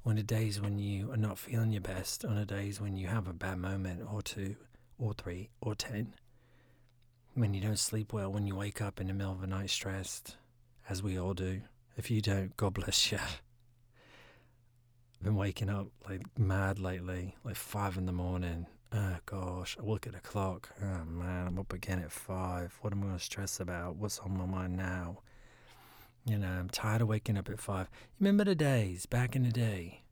On 0.07 0.15
the 0.15 0.23
days 0.23 0.61
when 0.61 0.79
you 0.79 1.11
are 1.11 1.17
not 1.17 1.37
feeling 1.37 1.73
your 1.73 1.81
best, 1.81 2.25
on 2.25 2.37
the 2.37 2.47
days 2.47 2.81
when 2.81 2.97
you 2.97 3.09
have 3.09 3.27
a 3.27 3.33
bad 3.33 3.59
moment 3.59 4.07
or 4.09 4.23
two 4.23 4.55
or 5.01 5.13
three 5.13 5.51
or 5.61 5.75
ten, 5.75 6.15
when 7.35 7.55
you 7.55 7.61
don't 7.61 7.77
sleep 7.79 8.13
well, 8.13 8.31
when 8.31 8.47
you 8.47 8.55
wake 8.55 8.81
up 8.81 9.01
in 9.01 9.09
the 9.09 9.13
middle 9.13 9.33
of 9.33 9.41
the 9.41 9.49
night 9.49 9.69
stressed, 9.69 10.37
as 10.89 11.03
we 11.03 11.19
all 11.19 11.35
do. 11.35 11.61
If 11.97 12.09
you 12.09 12.23
don't, 12.23 12.57
God 12.57 12.75
bless 12.75 13.11
you. 13.11 13.19
I've 13.19 13.43
been 15.25 15.35
waking 15.35 15.71
up 15.71 15.89
like 16.09 16.23
mad 16.39 16.79
lately, 16.79 17.35
like 17.43 17.57
five 17.57 17.97
in 17.97 18.07
the 18.07 18.13
morning. 18.13 18.67
Oh 18.93 19.17
gosh, 19.27 19.77
I 19.77 19.85
look 19.85 20.07
at 20.07 20.13
the 20.13 20.21
clock. 20.21 20.69
Oh 20.81 21.05
man, 21.05 21.49
I'm 21.49 21.59
up 21.59 21.73
again 21.73 21.99
at 21.99 22.13
five. 22.13 22.79
What 22.81 22.93
am 22.93 23.03
I 23.03 23.07
going 23.07 23.19
to 23.19 23.25
stress 23.25 23.59
about? 23.59 23.97
What's 23.97 24.21
on 24.21 24.39
my 24.39 24.47
mind 24.47 24.77
now? 24.77 25.19
You 26.26 26.38
know, 26.38 26.49
I'm 26.49 26.68
tired 26.68 27.02
of 27.02 27.09
waking 27.09 27.38
up 27.38 27.49
at 27.49 27.61
five. 27.61 27.88
Remember 28.18 28.42
the 28.42 28.56
days 28.56 29.06
back 29.06 29.37
in 29.37 29.45
the 29.45 29.52
day 29.52 30.02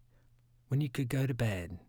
when 0.68 0.80
you 0.80 0.88
could 0.88 1.08
go 1.08 1.26
to 1.26 1.34
bed 1.34 1.80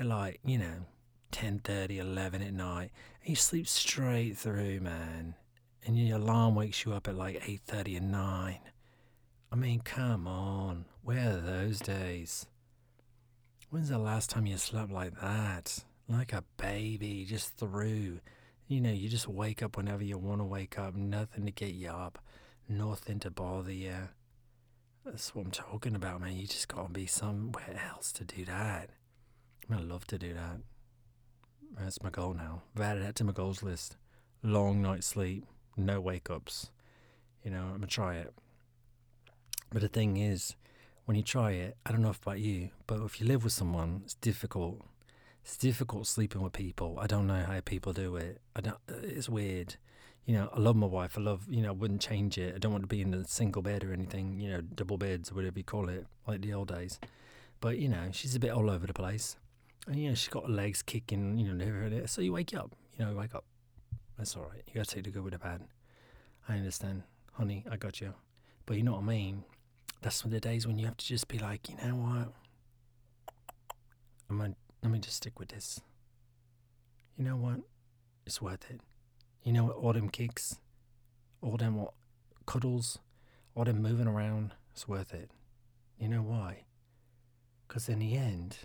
at 0.00 0.06
like, 0.06 0.40
you 0.44 0.58
know, 0.58 0.86
10.30, 1.30 1.98
11 1.98 2.42
at 2.42 2.52
night 2.52 2.90
and 3.20 3.30
you 3.30 3.36
sleep 3.36 3.68
straight 3.68 4.36
through, 4.36 4.80
man. 4.80 5.36
And 5.86 5.96
your 5.96 6.18
alarm 6.18 6.56
wakes 6.56 6.84
you 6.84 6.92
up 6.92 7.06
at 7.06 7.16
like 7.16 7.40
8.30 7.40 7.98
and 7.98 8.10
9. 8.10 8.58
I 9.52 9.56
mean, 9.56 9.80
come 9.80 10.26
on. 10.26 10.86
Where 11.04 11.30
are 11.30 11.40
those 11.40 11.78
days? 11.78 12.46
When's 13.70 13.90
the 13.90 13.98
last 13.98 14.28
time 14.28 14.46
you 14.46 14.56
slept 14.56 14.90
like 14.90 15.20
that? 15.20 15.84
Like 16.08 16.32
a 16.32 16.42
baby, 16.56 17.24
just 17.28 17.56
through. 17.56 18.18
You 18.66 18.80
know, 18.80 18.90
you 18.90 19.08
just 19.08 19.28
wake 19.28 19.62
up 19.62 19.76
whenever 19.76 20.02
you 20.02 20.18
want 20.18 20.40
to 20.40 20.44
wake 20.44 20.80
up, 20.80 20.96
nothing 20.96 21.46
to 21.46 21.52
get 21.52 21.74
you 21.74 21.90
up 21.90 22.18
nothing 22.72 23.20
to 23.20 23.30
bother 23.30 23.72
you. 23.72 24.08
That's 25.04 25.34
what 25.34 25.44
I'm 25.44 25.50
talking 25.50 25.94
about, 25.94 26.20
man. 26.20 26.36
You 26.36 26.46
just 26.46 26.68
gotta 26.68 26.90
be 26.90 27.06
somewhere 27.06 27.80
else 27.92 28.12
to 28.12 28.24
do 28.24 28.44
that. 28.44 28.90
I 29.70 29.80
love 29.80 30.06
to 30.08 30.18
do 30.18 30.34
that. 30.34 30.58
That's 31.78 32.02
my 32.02 32.10
goal 32.10 32.34
now. 32.34 32.62
I've 32.76 32.82
added 32.82 33.04
that 33.04 33.14
to 33.16 33.24
my 33.24 33.32
goals 33.32 33.62
list. 33.62 33.96
Long 34.42 34.82
night 34.82 35.04
sleep, 35.04 35.44
no 35.76 36.00
wake 36.00 36.30
ups. 36.30 36.70
You 37.44 37.50
know, 37.50 37.62
I'm 37.62 37.74
gonna 37.74 37.86
try 37.86 38.16
it. 38.16 38.32
But 39.72 39.82
the 39.82 39.88
thing 39.88 40.16
is, 40.16 40.54
when 41.04 41.16
you 41.16 41.22
try 41.22 41.52
it, 41.52 41.76
I 41.84 41.92
don't 41.92 42.02
know 42.02 42.14
about 42.22 42.40
you, 42.40 42.70
but 42.86 43.00
if 43.02 43.20
you 43.20 43.26
live 43.26 43.44
with 43.44 43.52
someone, 43.52 44.02
it's 44.04 44.14
difficult. 44.14 44.84
It's 45.44 45.56
difficult 45.56 46.06
sleeping 46.06 46.42
with 46.42 46.52
people. 46.52 46.98
I 47.00 47.06
don't 47.06 47.26
know 47.26 47.42
how 47.42 47.60
people 47.60 47.92
do 47.92 48.16
it. 48.16 48.40
I 48.54 48.60
don't. 48.60 48.78
Uh, 48.88 48.94
it's 49.02 49.28
weird 49.28 49.76
you 50.24 50.34
know, 50.34 50.48
I 50.52 50.60
love 50.60 50.76
my 50.76 50.86
wife. 50.86 51.18
I 51.18 51.20
love, 51.20 51.46
you 51.48 51.62
know, 51.62 51.68
I 51.68 51.72
wouldn't 51.72 52.00
change 52.00 52.38
it. 52.38 52.54
I 52.54 52.58
don't 52.58 52.72
want 52.72 52.84
to 52.84 52.88
be 52.88 53.00
in 53.00 53.12
a 53.12 53.24
single 53.26 53.62
bed 53.62 53.84
or 53.84 53.92
anything, 53.92 54.40
you 54.40 54.50
know, 54.50 54.60
double 54.60 54.98
beds 54.98 55.30
or 55.30 55.34
whatever 55.34 55.58
you 55.58 55.64
call 55.64 55.88
it, 55.88 56.06
like 56.26 56.42
the 56.42 56.52
old 56.52 56.68
days. 56.68 57.00
But, 57.60 57.78
you 57.78 57.88
know, 57.88 58.08
she's 58.12 58.34
a 58.34 58.40
bit 58.40 58.50
all 58.50 58.70
over 58.70 58.86
the 58.86 58.92
place. 58.92 59.36
And, 59.86 59.96
you 59.96 60.08
know, 60.08 60.14
she's 60.14 60.28
got 60.28 60.46
her 60.46 60.52
legs 60.52 60.82
kicking, 60.82 61.38
you 61.38 61.52
know, 61.52 61.64
everything. 61.64 62.06
So 62.06 62.20
you 62.22 62.32
wake 62.32 62.54
up, 62.54 62.74
you 62.98 63.04
know, 63.04 63.14
wake 63.14 63.34
up. 63.34 63.44
That's 64.16 64.36
all 64.36 64.44
right. 64.44 64.62
You 64.66 64.74
got 64.74 64.88
to 64.88 64.94
take 64.94 65.04
the 65.04 65.10
good 65.10 65.24
with 65.24 65.32
the 65.32 65.38
bad. 65.38 65.62
I 66.48 66.56
understand. 66.56 67.02
Honey, 67.32 67.64
I 67.70 67.76
got 67.76 68.00
you. 68.00 68.14
But 68.66 68.76
you 68.76 68.84
know 68.84 68.92
what 68.92 69.02
I 69.02 69.06
mean? 69.06 69.44
That's 70.02 70.24
one 70.24 70.32
of 70.34 70.40
the 70.40 70.48
days 70.48 70.66
when 70.66 70.78
you 70.78 70.86
have 70.86 70.96
to 70.96 71.06
just 71.06 71.28
be 71.28 71.38
like, 71.38 71.68
you 71.68 71.76
know 71.76 71.96
what? 71.96 72.32
I'm 74.30 74.38
gonna, 74.38 74.54
let 74.82 74.92
me 74.92 74.98
just 74.98 75.16
stick 75.16 75.38
with 75.38 75.48
this. 75.48 75.80
You 77.16 77.24
know 77.24 77.36
what? 77.36 77.60
it's 78.26 78.40
worth 78.40 78.70
it. 78.70 78.80
You 79.42 79.52
know? 79.52 79.70
All 79.70 79.92
them 79.92 80.08
kicks, 80.08 80.56
all 81.40 81.56
them 81.56 81.76
what, 81.76 81.92
cuddles, 82.46 82.98
all 83.54 83.64
them 83.64 83.82
moving 83.82 84.06
around, 84.06 84.52
it's 84.72 84.88
worth 84.88 85.12
it. 85.12 85.30
You 85.98 86.08
know 86.08 86.22
why? 86.22 86.64
Because 87.66 87.88
in 87.88 87.98
the 88.00 88.16
end, 88.16 88.58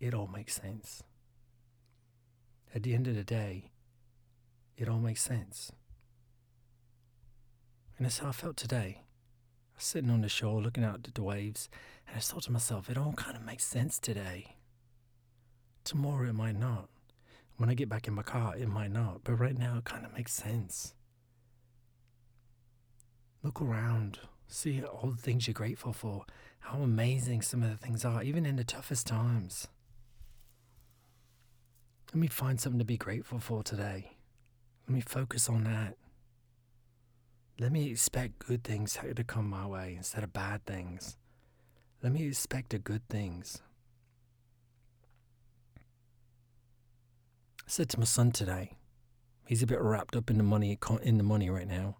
it 0.00 0.14
all 0.14 0.26
makes 0.26 0.54
sense. 0.54 1.02
At 2.74 2.82
the 2.82 2.94
end 2.94 3.06
of 3.06 3.14
the 3.14 3.24
day, 3.24 3.70
it 4.76 4.88
all 4.88 4.98
makes 4.98 5.22
sense. 5.22 5.72
And 7.96 8.06
that's 8.06 8.18
how 8.18 8.28
I 8.28 8.32
felt 8.32 8.56
today. 8.56 8.98
I 9.00 9.76
was 9.76 9.84
sitting 9.84 10.10
on 10.10 10.22
the 10.22 10.28
shore 10.28 10.60
looking 10.60 10.84
out 10.84 11.06
at 11.06 11.14
the 11.14 11.22
waves, 11.22 11.68
and 12.06 12.16
I 12.16 12.20
thought 12.20 12.42
to 12.44 12.52
myself, 12.52 12.90
it 12.90 12.98
all 12.98 13.12
kind 13.12 13.36
of 13.36 13.44
makes 13.44 13.64
sense 13.64 13.98
today. 13.98 14.56
Tomorrow 15.84 16.30
it 16.30 16.34
might 16.34 16.58
not. 16.58 16.88
When 17.56 17.68
I 17.68 17.74
get 17.74 17.88
back 17.88 18.08
in 18.08 18.14
my 18.14 18.22
car, 18.22 18.56
it 18.56 18.68
might 18.68 18.90
not. 18.90 19.24
But 19.24 19.34
right 19.34 19.56
now, 19.56 19.78
it 19.78 19.84
kind 19.84 20.04
of 20.04 20.12
makes 20.14 20.32
sense. 20.32 20.94
Look 23.42 23.60
around. 23.60 24.18
See 24.48 24.82
all 24.82 25.10
the 25.10 25.22
things 25.22 25.46
you're 25.46 25.54
grateful 25.54 25.92
for. 25.92 26.24
How 26.60 26.80
amazing 26.80 27.42
some 27.42 27.62
of 27.62 27.70
the 27.70 27.76
things 27.76 28.04
are, 28.04 28.22
even 28.22 28.46
in 28.46 28.56
the 28.56 28.64
toughest 28.64 29.06
times. 29.06 29.68
Let 32.12 32.20
me 32.20 32.26
find 32.26 32.60
something 32.60 32.78
to 32.78 32.84
be 32.84 32.98
grateful 32.98 33.38
for 33.38 33.62
today. 33.62 34.12
Let 34.86 34.94
me 34.94 35.00
focus 35.00 35.48
on 35.48 35.64
that. 35.64 35.96
Let 37.58 37.72
me 37.72 37.90
expect 37.90 38.46
good 38.46 38.64
things 38.64 38.98
to 39.14 39.24
come 39.24 39.48
my 39.48 39.66
way 39.66 39.94
instead 39.96 40.24
of 40.24 40.32
bad 40.32 40.64
things. 40.66 41.16
Let 42.02 42.12
me 42.12 42.26
expect 42.26 42.70
the 42.70 42.78
good 42.78 43.08
things. 43.08 43.62
Said 47.72 47.88
to 47.88 47.98
my 47.98 48.04
son 48.04 48.30
today, 48.30 48.76
he's 49.46 49.62
a 49.62 49.66
bit 49.66 49.80
wrapped 49.80 50.14
up 50.14 50.28
in 50.28 50.36
the 50.36 50.44
money 50.44 50.78
in 51.02 51.16
the 51.16 51.24
money 51.24 51.48
right 51.48 51.66
now. 51.66 51.96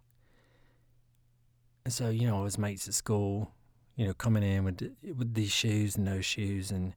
And 1.83 1.91
so, 1.91 2.09
you 2.09 2.27
know, 2.27 2.43
his 2.43 2.59
mates 2.59 2.87
at 2.87 2.93
school, 2.93 3.51
you 3.95 4.05
know, 4.05 4.13
coming 4.13 4.43
in 4.43 4.65
with 4.65 4.87
with 5.17 5.33
these 5.33 5.51
shoes 5.51 5.95
and 5.95 6.07
those 6.07 6.25
shoes, 6.25 6.69
and 6.69 6.93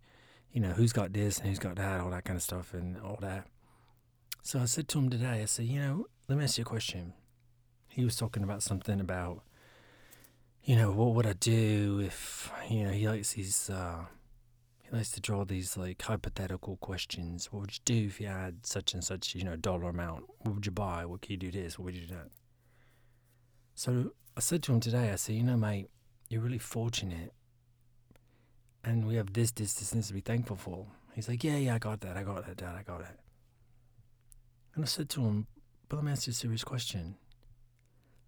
you 0.52 0.60
know, 0.60 0.72
who's 0.72 0.92
got 0.92 1.14
this 1.14 1.38
and 1.38 1.48
who's 1.48 1.58
got 1.58 1.76
that, 1.76 2.02
all 2.02 2.10
that 2.10 2.26
kind 2.26 2.36
of 2.36 2.42
stuff, 2.42 2.74
and 2.74 2.98
all 3.00 3.16
that. 3.22 3.46
So 4.42 4.60
I 4.60 4.66
said 4.66 4.88
to 4.88 4.98
him 4.98 5.08
today, 5.08 5.40
I 5.40 5.46
said, 5.46 5.64
you 5.64 5.80
know, 5.80 6.06
let 6.28 6.36
me 6.36 6.44
ask 6.44 6.58
you 6.58 6.62
a 6.62 6.66
question. 6.66 7.14
He 7.88 8.04
was 8.04 8.14
talking 8.14 8.42
about 8.42 8.62
something 8.62 9.00
about, 9.00 9.42
you 10.62 10.76
know, 10.76 10.92
what 10.92 11.14
would 11.14 11.26
I 11.26 11.32
do 11.32 12.02
if, 12.04 12.52
you 12.68 12.84
know, 12.84 12.90
he 12.90 13.08
likes 13.08 13.32
these, 13.32 13.70
uh, 13.70 14.04
he 14.88 14.96
likes 14.96 15.10
to 15.12 15.20
draw 15.20 15.44
these 15.44 15.76
like 15.76 16.00
hypothetical 16.00 16.76
questions. 16.76 17.52
What 17.52 17.60
would 17.62 17.72
you 17.72 17.80
do 17.84 18.06
if 18.06 18.20
you 18.20 18.28
had 18.28 18.64
such 18.64 18.94
and 18.94 19.02
such, 19.02 19.34
you 19.34 19.42
know, 19.42 19.56
dollar 19.56 19.88
amount? 19.88 20.24
What 20.38 20.54
would 20.54 20.66
you 20.66 20.72
buy? 20.72 21.04
What 21.04 21.22
could 21.22 21.30
you 21.30 21.36
do 21.36 21.50
this? 21.50 21.78
What 21.78 21.86
would 21.86 21.96
you 21.96 22.06
do 22.06 22.14
that? 22.14 22.28
So 23.74 24.12
I 24.36 24.40
said 24.40 24.62
to 24.64 24.72
him 24.72 24.80
today, 24.80 25.10
I 25.10 25.16
said, 25.16 25.34
you 25.34 25.42
know, 25.42 25.56
mate, 25.56 25.90
you're 26.28 26.40
really 26.40 26.58
fortunate. 26.58 27.32
And 28.84 29.06
we 29.06 29.16
have 29.16 29.32
this, 29.32 29.50
this, 29.50 29.74
this, 29.74 29.90
this 29.90 30.08
to 30.08 30.14
be 30.14 30.20
thankful 30.20 30.56
for. 30.56 30.86
He's 31.14 31.28
like, 31.28 31.42
yeah, 31.42 31.56
yeah, 31.56 31.74
I 31.74 31.78
got 31.78 32.00
that. 32.02 32.16
I 32.16 32.22
got 32.22 32.46
that, 32.46 32.58
Dad. 32.58 32.76
I 32.78 32.82
got 32.82 33.00
it. 33.00 33.18
And 34.74 34.84
I 34.84 34.86
said 34.86 35.08
to 35.10 35.22
him, 35.22 35.46
but 35.88 35.96
let 35.96 36.04
me 36.04 36.12
ask 36.12 36.26
you 36.26 36.30
a 36.30 36.34
serious 36.34 36.62
question. 36.62 37.16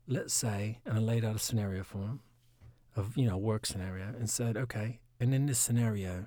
Let's 0.08 0.34
say, 0.34 0.80
and 0.84 0.96
I 0.96 1.00
laid 1.00 1.24
out 1.24 1.36
a 1.36 1.38
scenario 1.38 1.84
for 1.84 1.98
him 1.98 2.20
of, 2.96 3.16
you 3.16 3.28
know, 3.28 3.36
work 3.36 3.66
scenario 3.66 4.06
and 4.06 4.28
said, 4.28 4.56
okay, 4.56 5.00
and 5.20 5.34
in 5.34 5.46
this 5.46 5.58
scenario, 5.58 6.26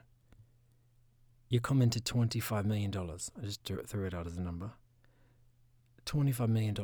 you 1.52 1.60
come 1.60 1.82
into 1.82 2.00
$25 2.00 2.64
million. 2.64 2.92
I 2.98 3.46
just 3.46 3.66
threw 3.66 4.06
it 4.06 4.14
out 4.14 4.26
as 4.26 4.38
a 4.38 4.42
number. 4.42 4.72
$25 6.06 6.48
million. 6.48 6.76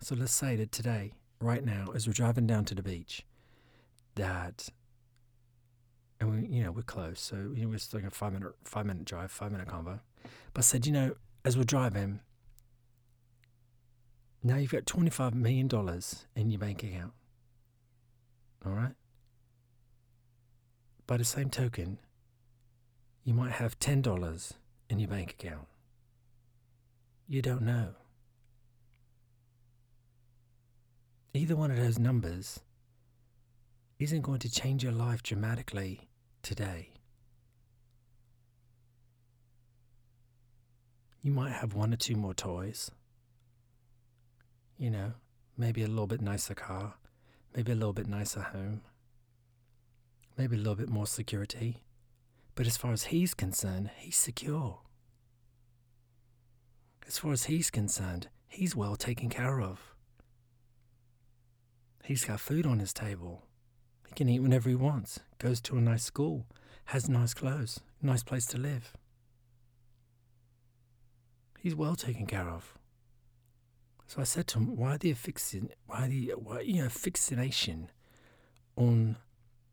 So 0.00 0.14
let's 0.14 0.32
say 0.32 0.56
that 0.56 0.72
today, 0.72 1.12
right 1.38 1.62
now, 1.62 1.88
as 1.94 2.06
we're 2.06 2.14
driving 2.14 2.46
down 2.46 2.64
to 2.64 2.74
the 2.74 2.82
beach, 2.82 3.26
that, 4.14 4.70
and 6.18 6.30
we, 6.30 6.48
you 6.48 6.64
know, 6.64 6.72
we're 6.72 6.80
close. 6.80 7.20
So, 7.20 7.52
you 7.54 7.64
know, 7.64 7.68
we're 7.68 7.78
still 7.78 8.00
a 8.02 8.10
five 8.10 8.32
minute, 8.32 8.54
five 8.64 8.86
minute 8.86 9.04
drive, 9.04 9.30
five 9.30 9.52
minute 9.52 9.68
convo. 9.68 10.00
But 10.54 10.60
I 10.60 10.62
said, 10.62 10.86
you 10.86 10.92
know, 10.92 11.14
as 11.44 11.58
we're 11.58 11.64
driving, 11.64 12.20
now 14.42 14.56
you've 14.56 14.72
got 14.72 14.86
$25 14.86 15.34
million 15.34 15.68
in 16.36 16.50
your 16.50 16.58
bank 16.58 16.82
account. 16.82 17.12
All 18.64 18.72
right? 18.72 18.94
By 21.06 21.18
the 21.18 21.24
same 21.26 21.50
token, 21.50 21.98
you 23.24 23.34
might 23.34 23.52
have 23.52 23.78
$10 23.78 24.52
in 24.88 24.98
your 24.98 25.08
bank 25.08 25.32
account. 25.32 25.66
You 27.28 27.40
don't 27.40 27.62
know. 27.62 27.90
Either 31.34 31.56
one 31.56 31.70
of 31.70 31.76
those 31.76 31.98
numbers 31.98 32.60
isn't 33.98 34.22
going 34.22 34.40
to 34.40 34.50
change 34.50 34.82
your 34.82 34.92
life 34.92 35.22
dramatically 35.22 36.08
today. 36.42 36.90
You 41.22 41.30
might 41.30 41.52
have 41.52 41.74
one 41.74 41.92
or 41.94 41.96
two 41.96 42.16
more 42.16 42.34
toys. 42.34 42.90
You 44.76 44.90
know, 44.90 45.12
maybe 45.56 45.84
a 45.84 45.88
little 45.88 46.08
bit 46.08 46.20
nicer 46.20 46.54
car, 46.54 46.94
maybe 47.54 47.70
a 47.70 47.76
little 47.76 47.92
bit 47.92 48.08
nicer 48.08 48.40
home, 48.40 48.80
maybe 50.36 50.56
a 50.56 50.58
little 50.58 50.74
bit 50.74 50.88
more 50.88 51.06
security. 51.06 51.82
But 52.54 52.66
as 52.66 52.76
far 52.76 52.92
as 52.92 53.04
he's 53.04 53.34
concerned, 53.34 53.90
he's 53.96 54.16
secure. 54.16 54.80
As 57.06 57.18
far 57.18 57.32
as 57.32 57.44
he's 57.44 57.70
concerned, 57.70 58.28
he's 58.48 58.76
well 58.76 58.96
taken 58.96 59.28
care 59.28 59.60
of. 59.60 59.94
He's 62.04 62.24
got 62.24 62.40
food 62.40 62.66
on 62.66 62.78
his 62.78 62.92
table. 62.92 63.42
He 64.06 64.14
can 64.14 64.28
eat 64.28 64.40
whenever 64.40 64.68
he 64.68 64.74
wants, 64.74 65.20
goes 65.38 65.60
to 65.62 65.76
a 65.76 65.80
nice 65.80 66.04
school, 66.04 66.46
has 66.86 67.08
nice 67.08 67.32
clothes, 67.32 67.80
nice 68.02 68.22
place 68.22 68.46
to 68.46 68.58
live. 68.58 68.92
He's 71.58 71.74
well 71.74 71.94
taken 71.94 72.26
care 72.26 72.48
of. 72.48 72.76
So 74.06 74.20
I 74.20 74.24
said 74.24 74.46
to 74.48 74.58
him, 74.58 74.76
why 74.76 74.98
the 74.98 75.14
fixin 75.14 75.70
why 75.86 76.08
the 76.08 76.34
why, 76.36 76.60
you 76.60 76.82
know 76.82 76.88
fixation 76.90 77.88
on 78.76 79.16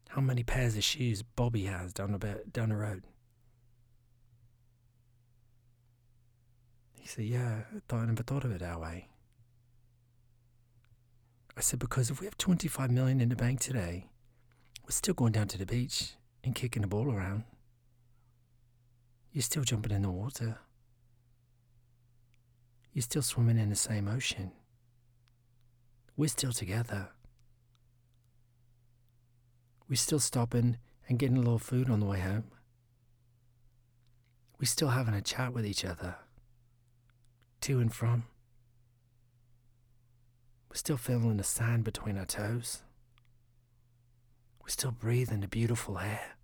how 0.10 0.22
many 0.22 0.42
pairs 0.44 0.76
of 0.76 0.84
shoes 0.84 1.22
Bobby 1.22 1.66
has 1.66 1.94
down 1.94 2.12
the 2.12 2.42
down 2.52 2.70
the 2.70 2.76
road? 2.76 3.04
He 7.00 7.08
said, 7.08 7.26
Yeah, 7.26 7.62
I, 7.92 8.06
never 8.06 8.24
thought 8.24 8.44
of 8.44 8.52
it 8.52 8.60
that 8.60 8.82
way. 8.82 9.08
I 11.56 11.62
said, 11.62 11.78
Because 11.78 12.10
if 12.10 12.20
we 12.20 12.26
have 12.26 12.38
25 12.40 12.90
million 12.90 13.22
in 13.22 13.30
the 13.30 13.36
bank 13.36 13.60
today, 13.60 14.08
we're 14.84 14.92
still 14.92 15.14
going 15.14 15.32
down 15.32 15.48
to 15.50 15.60
the 15.60 15.66
beach 15.68 16.14
and 16.44 16.56
kicking 16.56 16.82
the 16.82 16.88
ball 16.88 17.12
around. 17.14 17.44
You're 19.32 19.44
still 19.44 19.64
jumping 19.64 19.92
in 19.92 20.02
the 20.02 20.10
water. 20.10 20.58
You're 22.94 23.04
still 23.04 23.22
swimming 23.22 23.60
in 23.60 23.70
the 23.70 23.76
same 23.76 24.08
ocean. 24.08 24.54
We're 26.18 26.30
still 26.30 26.52
together. 26.52 27.10
We're 29.90 29.96
still 29.96 30.20
stopping 30.20 30.78
and 31.08 31.18
getting 31.18 31.38
a 31.38 31.42
little 31.42 31.58
food 31.58 31.90
on 31.90 32.00
the 32.00 32.06
way 32.06 32.20
home. 32.20 32.46
We're 34.60 34.68
still 34.68 34.90
having 34.90 35.16
a 35.16 35.22
chat 35.22 35.52
with 35.52 35.66
each 35.66 35.84
other, 35.84 36.18
to 37.62 37.80
and 37.80 37.92
from. 37.92 38.26
We're 40.70 40.76
still 40.76 40.98
feeling 40.98 41.38
the 41.38 41.44
sand 41.44 41.86
between 41.86 42.20
our 42.20 42.26
toes. 42.26 42.84
We're 44.62 44.70
still 44.70 44.92
breathing 44.92 45.40
the 45.40 45.48
beautiful 45.48 45.98
air. 45.98 46.36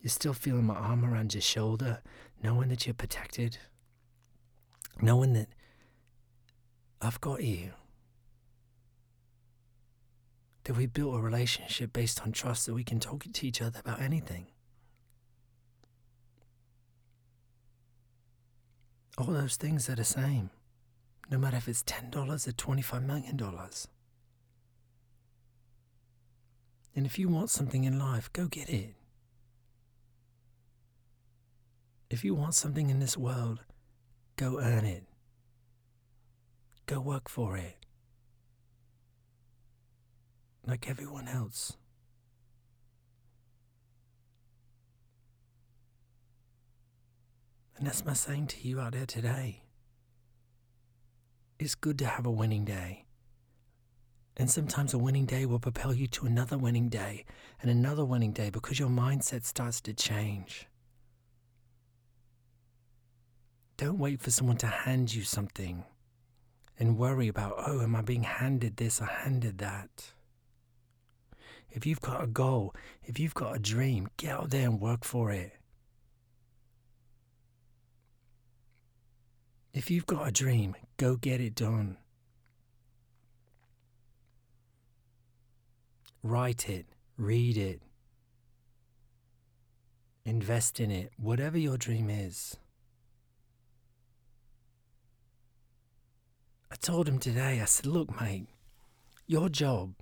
You're 0.00 0.08
still 0.08 0.32
feeling 0.32 0.64
my 0.64 0.76
arm 0.76 1.04
around 1.04 1.34
your 1.34 1.42
shoulder, 1.42 2.00
knowing 2.42 2.70
that 2.70 2.86
you're 2.86 2.94
protected, 2.94 3.58
knowing 5.02 5.34
that 5.34 5.48
I've 7.02 7.20
got 7.20 7.42
you. 7.42 7.72
That 10.66 10.76
we 10.76 10.86
built 10.86 11.14
a 11.14 11.20
relationship 11.20 11.92
based 11.92 12.22
on 12.22 12.32
trust 12.32 12.66
that 12.66 12.74
we 12.74 12.82
can 12.82 12.98
talk 12.98 13.24
to 13.32 13.46
each 13.46 13.62
other 13.62 13.78
about 13.78 14.00
anything. 14.00 14.48
All 19.16 19.26
those 19.26 19.54
things 19.54 19.88
are 19.88 19.94
the 19.94 20.02
same, 20.04 20.50
no 21.30 21.38
matter 21.38 21.56
if 21.56 21.68
it's 21.68 21.84
$10 21.84 22.14
or 22.16 22.52
$25 22.52 23.06
million. 23.06 23.40
And 26.96 27.06
if 27.06 27.16
you 27.16 27.28
want 27.28 27.50
something 27.50 27.84
in 27.84 27.98
life, 27.98 28.32
go 28.32 28.46
get 28.46 28.68
it. 28.68 28.94
If 32.10 32.24
you 32.24 32.34
want 32.34 32.54
something 32.54 32.90
in 32.90 32.98
this 32.98 33.16
world, 33.16 33.60
go 34.34 34.60
earn 34.60 34.84
it. 34.84 35.04
Go 36.86 37.00
work 37.00 37.28
for 37.28 37.56
it. 37.56 37.85
Like 40.66 40.90
everyone 40.90 41.28
else. 41.28 41.76
And 47.78 47.86
that's 47.86 48.04
my 48.04 48.14
saying 48.14 48.48
to 48.48 48.66
you 48.66 48.80
out 48.80 48.92
there 48.92 49.06
today. 49.06 49.62
It's 51.58 51.74
good 51.74 51.98
to 51.98 52.06
have 52.06 52.26
a 52.26 52.30
winning 52.30 52.64
day. 52.64 53.04
And 54.36 54.50
sometimes 54.50 54.92
a 54.92 54.98
winning 54.98 55.24
day 55.24 55.46
will 55.46 55.58
propel 55.58 55.94
you 55.94 56.06
to 56.08 56.26
another 56.26 56.58
winning 56.58 56.88
day 56.88 57.24
and 57.62 57.70
another 57.70 58.04
winning 58.04 58.32
day 58.32 58.50
because 58.50 58.78
your 58.78 58.88
mindset 58.88 59.44
starts 59.44 59.80
to 59.82 59.94
change. 59.94 60.66
Don't 63.76 63.98
wait 63.98 64.20
for 64.20 64.30
someone 64.30 64.56
to 64.58 64.66
hand 64.66 65.14
you 65.14 65.22
something 65.22 65.84
and 66.78 66.98
worry 66.98 67.28
about, 67.28 67.54
oh, 67.56 67.82
am 67.82 67.96
I 67.96 68.02
being 68.02 68.22
handed 68.22 68.76
this 68.76 69.00
or 69.00 69.06
handed 69.06 69.58
that? 69.58 70.12
If 71.70 71.84
you've 71.84 72.00
got 72.00 72.24
a 72.24 72.26
goal, 72.26 72.74
if 73.04 73.18
you've 73.18 73.34
got 73.34 73.56
a 73.56 73.58
dream, 73.58 74.08
get 74.16 74.32
out 74.32 74.50
there 74.50 74.68
and 74.68 74.80
work 74.80 75.04
for 75.04 75.30
it. 75.30 75.52
If 79.74 79.90
you've 79.90 80.06
got 80.06 80.26
a 80.26 80.32
dream, 80.32 80.74
go 80.96 81.16
get 81.16 81.40
it 81.40 81.54
done. 81.54 81.98
Write 86.22 86.68
it, 86.68 86.86
read 87.18 87.56
it, 87.56 87.82
invest 90.24 90.80
in 90.80 90.90
it, 90.90 91.12
whatever 91.18 91.58
your 91.58 91.76
dream 91.76 92.10
is. 92.10 92.56
I 96.72 96.74
told 96.76 97.08
him 97.08 97.18
today, 97.18 97.60
I 97.60 97.64
said, 97.66 97.86
look, 97.86 98.20
mate, 98.20 98.48
your 99.26 99.48
job 99.48 99.94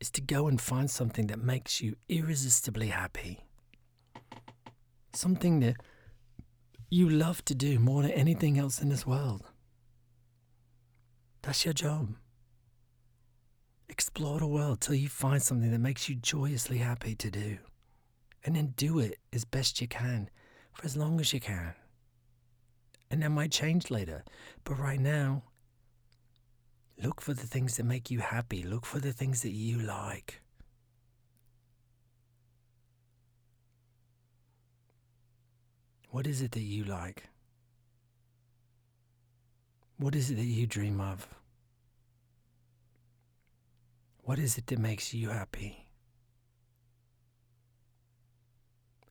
is 0.00 0.10
to 0.12 0.20
go 0.20 0.48
and 0.48 0.60
find 0.60 0.90
something 0.90 1.26
that 1.28 1.38
makes 1.38 1.80
you 1.80 1.96
irresistibly 2.08 2.88
happy. 2.88 3.44
Something 5.12 5.60
that 5.60 5.76
you 6.88 7.08
love 7.08 7.44
to 7.44 7.54
do 7.54 7.78
more 7.78 8.02
than 8.02 8.10
anything 8.12 8.58
else 8.58 8.80
in 8.80 8.88
this 8.88 9.06
world. 9.06 9.42
That's 11.42 11.64
your 11.64 11.74
job. 11.74 12.14
Explore 13.88 14.40
the 14.40 14.46
world 14.46 14.80
till 14.80 14.94
you 14.94 15.08
find 15.08 15.42
something 15.42 15.70
that 15.70 15.78
makes 15.78 16.08
you 16.08 16.14
joyously 16.14 16.78
happy 16.78 17.14
to 17.16 17.30
do. 17.30 17.58
And 18.44 18.56
then 18.56 18.72
do 18.76 18.98
it 18.98 19.18
as 19.32 19.44
best 19.44 19.80
you 19.80 19.88
can 19.88 20.30
for 20.72 20.84
as 20.86 20.96
long 20.96 21.20
as 21.20 21.32
you 21.32 21.40
can. 21.40 21.74
And 23.10 23.22
that 23.22 23.30
might 23.30 23.50
change 23.50 23.90
later. 23.90 24.24
But 24.64 24.78
right 24.78 25.00
now, 25.00 25.42
look 27.02 27.20
for 27.20 27.34
the 27.34 27.46
things 27.46 27.76
that 27.76 27.84
make 27.84 28.10
you 28.10 28.20
happy. 28.20 28.62
Look 28.62 28.86
for 28.86 28.98
the 28.98 29.12
things 29.12 29.42
that 29.42 29.52
you 29.52 29.78
like. 29.78 30.40
What 36.10 36.26
is 36.26 36.42
it 36.42 36.52
that 36.52 36.60
you 36.60 36.84
like? 36.84 37.24
What 39.96 40.14
is 40.14 40.30
it 40.30 40.36
that 40.36 40.44
you 40.44 40.66
dream 40.66 41.00
of? 41.00 41.28
What 44.22 44.38
is 44.38 44.58
it 44.58 44.66
that 44.68 44.78
makes 44.78 45.14
you 45.14 45.28
happy? 45.28 45.86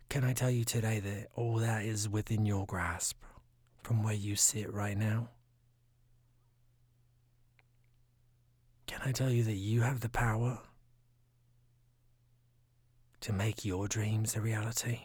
Can 0.10 0.24
I 0.24 0.34
tell 0.34 0.50
you 0.50 0.66
today 0.66 1.00
that 1.00 1.28
all 1.36 1.58
that 1.58 1.86
is 1.86 2.10
within 2.10 2.46
your 2.46 2.66
grasp 2.66 3.22
from 3.84 4.04
where 4.04 4.13
you 4.13 4.36
sit 4.36 4.74
right 4.74 4.98
now? 4.98 5.30
Can 8.89 9.02
I 9.06 9.12
tell 9.12 9.30
you 9.30 9.43
that 9.43 9.54
you 9.54 9.82
have 9.82 9.99
the 9.99 10.10
power 10.10 10.58
to 13.21 13.32
make 13.32 13.63
your 13.63 13.88
dreams 13.88 14.36
a 14.36 14.41
reality? 14.41 15.02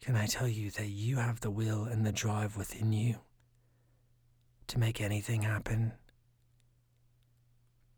Can 0.00 0.14
I 0.14 0.26
tell 0.26 0.46
you 0.46 0.70
that 0.70 0.90
you 0.90 1.16
have 1.16 1.40
the 1.40 1.50
will 1.50 1.82
and 1.82 2.06
the 2.06 2.12
drive 2.12 2.56
within 2.56 2.92
you 2.92 3.16
to 4.68 4.78
make 4.78 5.00
anything 5.00 5.42
happen, 5.42 5.94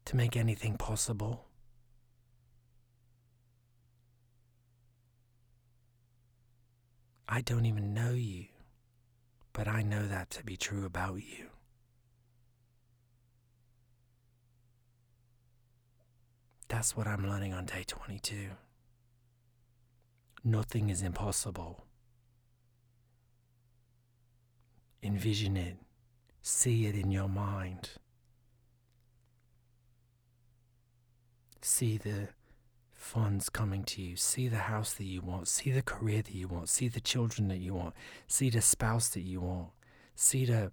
to 0.06 0.16
make 0.16 0.34
anything 0.34 0.78
possible? 0.78 1.44
I 7.28 7.42
don't 7.42 7.66
even 7.66 7.92
know 7.92 8.12
you, 8.12 8.46
but 9.54 9.68
I 9.68 9.82
know 9.82 10.06
that 10.06 10.28
to 10.30 10.44
be 10.44 10.56
true 10.56 10.84
about 10.84 11.14
you. 11.14 11.46
That's 16.68 16.96
what 16.96 17.06
I'm 17.06 17.26
learning 17.26 17.54
on 17.54 17.64
day 17.64 17.84
22. 17.86 18.50
Nothing 20.42 20.90
is 20.90 21.02
impossible. 21.02 21.84
Envision 25.02 25.56
it, 25.56 25.76
see 26.42 26.86
it 26.86 26.96
in 26.96 27.12
your 27.12 27.28
mind. 27.28 27.90
See 31.62 31.96
the 31.96 32.28
funds 33.04 33.48
coming 33.48 33.84
to 33.84 34.02
you, 34.02 34.16
see 34.16 34.48
the 34.48 34.56
house 34.56 34.94
that 34.94 35.04
you 35.04 35.20
want, 35.20 35.48
see 35.48 35.70
the 35.70 35.82
career 35.82 36.22
that 36.22 36.34
you 36.34 36.48
want, 36.48 36.68
see 36.68 36.88
the 36.88 37.00
children 37.00 37.48
that 37.48 37.58
you 37.58 37.74
want, 37.74 37.94
see 38.26 38.50
the 38.50 38.60
spouse 38.60 39.08
that 39.10 39.22
you 39.22 39.40
want, 39.40 39.68
see 40.14 40.44
the 40.44 40.72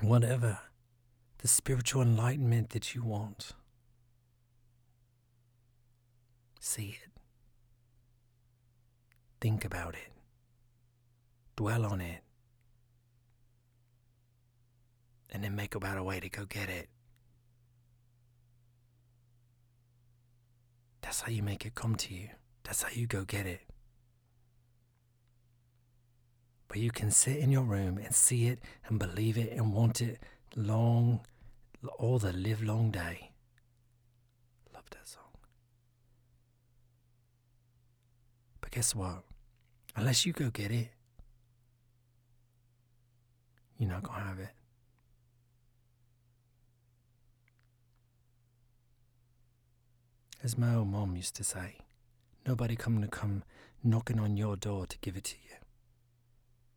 whatever, 0.00 0.60
the 1.38 1.48
spiritual 1.48 2.02
enlightenment 2.02 2.70
that 2.70 2.94
you 2.94 3.02
want. 3.02 3.52
See 6.60 6.96
it. 7.02 7.10
Think 9.40 9.64
about 9.64 9.94
it. 9.94 10.12
Dwell 11.56 11.84
on 11.84 12.00
it. 12.00 12.22
and 15.30 15.44
then 15.44 15.54
make 15.54 15.74
about 15.74 15.98
a 15.98 16.02
way 16.02 16.20
to 16.20 16.28
go 16.28 16.44
get 16.44 16.68
it. 16.68 16.88
That's 21.00 21.20
how 21.22 21.30
you 21.30 21.42
make 21.42 21.64
it 21.64 21.74
come 21.74 21.94
to 21.96 22.14
you. 22.14 22.28
That's 22.64 22.82
how 22.82 22.90
you 22.92 23.06
go 23.06 23.24
get 23.24 23.46
it. 23.46 23.60
But 26.68 26.78
you 26.78 26.90
can 26.90 27.10
sit 27.10 27.36
in 27.38 27.50
your 27.50 27.62
room 27.62 27.98
and 27.98 28.14
see 28.14 28.46
it 28.48 28.60
and 28.86 28.98
believe 28.98 29.38
it 29.38 29.52
and 29.52 29.72
want 29.72 30.02
it 30.02 30.20
long, 30.54 31.20
all 31.98 32.18
the 32.18 32.32
live 32.32 32.62
long 32.62 32.90
day. 32.90 33.30
Love 34.74 34.84
that 34.90 35.08
song. 35.08 35.22
But 38.60 38.70
guess 38.70 38.94
what? 38.94 39.24
Unless 39.96 40.26
you 40.26 40.32
go 40.32 40.50
get 40.50 40.70
it, 40.70 40.88
you're 43.78 43.88
not 43.88 44.02
going 44.02 44.20
to 44.20 44.26
have 44.26 44.38
it. 44.38 44.57
As 50.48 50.56
my 50.56 50.76
old 50.76 50.88
mom 50.88 51.14
used 51.14 51.36
to 51.36 51.44
say, 51.44 51.76
nobody 52.46 52.74
come 52.74 53.02
to 53.02 53.06
come 53.06 53.42
knocking 53.84 54.18
on 54.18 54.38
your 54.38 54.56
door 54.56 54.86
to 54.86 54.96
give 55.02 55.14
it 55.14 55.24
to 55.24 55.34
you. 55.44 55.56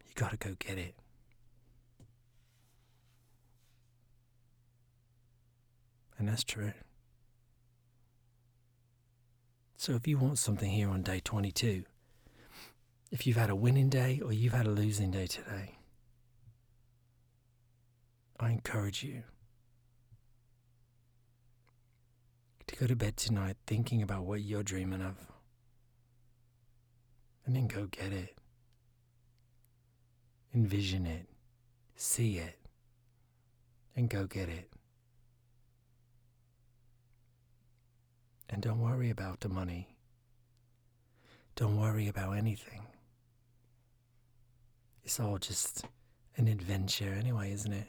You 0.05 0.11
gotta 0.13 0.35
go 0.35 0.57
get 0.59 0.77
it. 0.77 0.93
And 6.17 6.27
that's 6.27 6.43
true. 6.43 6.73
So 9.77 9.93
if 9.93 10.05
you 10.05 10.17
want 10.17 10.37
something 10.37 10.69
here 10.69 10.89
on 10.89 11.01
day 11.01 11.21
22, 11.23 11.85
if 13.09 13.25
you've 13.25 13.37
had 13.37 13.49
a 13.49 13.55
winning 13.55 13.87
day 13.87 14.19
or 14.21 14.33
you've 14.33 14.51
had 14.51 14.67
a 14.67 14.71
losing 14.71 15.11
day 15.11 15.27
today, 15.27 15.77
I 18.37 18.49
encourage 18.49 19.01
you 19.01 19.23
to 22.71 22.79
go 22.79 22.87
to 22.87 22.95
bed 22.95 23.17
tonight 23.17 23.57
thinking 23.67 24.01
about 24.01 24.23
what 24.23 24.41
you're 24.41 24.63
dreaming 24.63 25.01
of. 25.01 25.15
And 27.45 27.55
then 27.55 27.67
go 27.67 27.87
get 27.87 28.13
it. 28.13 28.37
Envision 30.53 31.05
it. 31.05 31.27
See 31.95 32.37
it. 32.37 32.57
And 33.95 34.09
go 34.09 34.25
get 34.25 34.47
it. 34.47 34.69
And 38.49 38.61
don't 38.61 38.79
worry 38.79 39.09
about 39.09 39.41
the 39.41 39.49
money. 39.49 39.87
Don't 41.55 41.79
worry 41.79 42.07
about 42.07 42.37
anything. 42.37 42.83
It's 45.03 45.19
all 45.19 45.37
just 45.37 45.85
an 46.37 46.47
adventure 46.47 47.13
anyway, 47.13 47.51
isn't 47.51 47.73
it? 47.73 47.87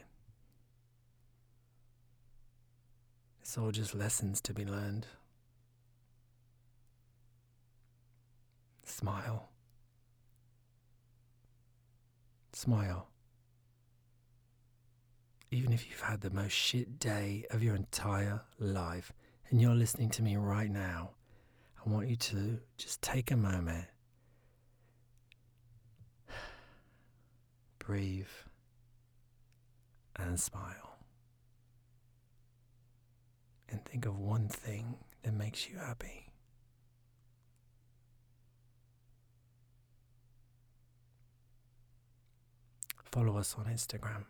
It's 3.42 3.58
all 3.58 3.72
just 3.72 3.92
lessons 3.92 4.40
to 4.42 4.54
be 4.54 4.64
learned. 4.64 5.08
Smile. 8.84 9.48
Smile. 12.52 13.08
Even 15.50 15.72
if 15.72 15.90
you've 15.90 16.00
had 16.00 16.20
the 16.20 16.30
most 16.30 16.52
shit 16.52 17.00
day 17.00 17.44
of 17.50 17.64
your 17.64 17.74
entire 17.74 18.42
life 18.60 19.12
and 19.50 19.60
you're 19.60 19.74
listening 19.74 20.10
to 20.10 20.22
me 20.22 20.36
right 20.36 20.70
now, 20.70 21.10
I 21.84 21.90
want 21.90 22.08
you 22.08 22.16
to 22.16 22.60
just 22.78 23.02
take 23.02 23.32
a 23.32 23.36
moment, 23.36 23.86
breathe, 27.80 28.26
and 30.14 30.38
smile. 30.38 30.91
And 33.72 33.82
think 33.86 34.04
of 34.04 34.18
one 34.18 34.48
thing 34.48 34.96
that 35.22 35.32
makes 35.32 35.68
you 35.68 35.78
happy. 35.78 36.26
Follow 43.10 43.38
us 43.38 43.56
on 43.58 43.64
Instagram, 43.64 44.24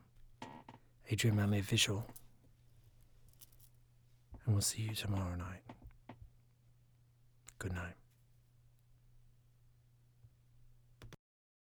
Adrian 1.11 1.37
Manley 1.37 1.59
Official. 1.59 2.07
And 4.45 4.55
we'll 4.55 4.63
see 4.63 4.83
you 4.83 4.95
tomorrow 4.95 5.35
night. 5.37 5.63
Good 7.59 7.75
night. 7.75 8.02